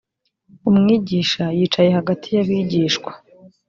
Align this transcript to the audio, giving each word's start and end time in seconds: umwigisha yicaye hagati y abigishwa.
umwigisha 0.69 1.43
yicaye 1.57 1.89
hagati 1.97 2.27
y 2.35 2.39
abigishwa. 2.43 3.11